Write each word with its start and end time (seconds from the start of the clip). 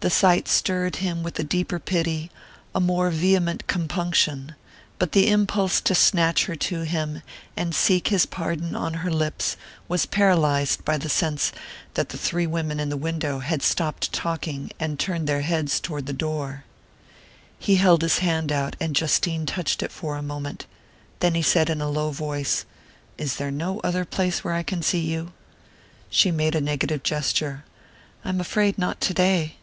The 0.00 0.10
sight 0.10 0.46
stirred 0.46 0.96
him 0.96 1.22
with 1.22 1.38
a 1.38 1.42
deeper 1.42 1.78
pity, 1.78 2.30
a 2.74 2.80
more 2.80 3.08
vehement 3.08 3.66
compunction; 3.66 4.54
but 4.98 5.12
the 5.12 5.30
impulse 5.30 5.80
to 5.80 5.94
snatch 5.94 6.44
her 6.44 6.54
to 6.54 6.80
him, 6.82 7.22
and 7.56 7.74
seek 7.74 8.08
his 8.08 8.26
pardon 8.26 8.74
on 8.76 8.92
her 8.92 9.10
lips, 9.10 9.56
was 9.88 10.04
paralyzed 10.04 10.84
by 10.84 10.98
the 10.98 11.08
sense 11.08 11.50
that 11.94 12.10
the 12.10 12.18
three 12.18 12.46
women 12.46 12.78
in 12.78 12.90
the 12.90 12.96
window 12.98 13.38
had 13.38 13.62
stopped 13.62 14.12
talking 14.12 14.70
and 14.78 14.98
turned 14.98 15.26
their 15.26 15.40
heads 15.40 15.80
toward 15.80 16.04
the 16.04 16.12
door. 16.12 16.64
He 17.58 17.76
held 17.76 18.02
his 18.02 18.18
hand 18.18 18.52
out, 18.52 18.76
and 18.78 18.94
Justine's 19.00 19.50
touched 19.50 19.82
it 19.82 19.90
for 19.90 20.16
a 20.18 20.22
moment; 20.22 20.66
then 21.20 21.34
he 21.34 21.40
said 21.42 21.70
in 21.70 21.80
a 21.80 21.88
low 21.88 22.10
voice: 22.10 22.66
"Is 23.16 23.36
there 23.36 23.50
no 23.50 23.80
other 23.80 24.04
place 24.04 24.44
where 24.44 24.52
I 24.52 24.62
can 24.62 24.82
see 24.82 25.00
you?" 25.10 25.32
She 26.10 26.30
made 26.30 26.54
a 26.54 26.60
negative 26.60 27.02
gesture. 27.02 27.64
"I 28.26 28.28
am 28.28 28.40
afraid 28.42 28.76
not 28.76 29.00
to 29.00 29.14
day." 29.14 29.56